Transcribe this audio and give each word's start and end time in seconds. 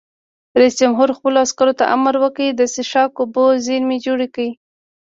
رئیس 0.59 0.75
جمهور 0.81 1.09
خپلو 1.17 1.37
عسکرو 1.45 1.73
ته 1.79 1.85
امر 1.95 2.13
وکړ؛ 2.23 2.47
د 2.55 2.61
څښاک 2.73 3.11
اوبو 3.21 3.43
زیرمې 3.65 3.97
جوړې 4.05 4.27
کړئ! 4.35 4.49